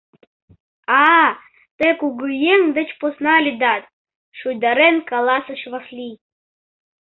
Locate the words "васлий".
5.71-6.15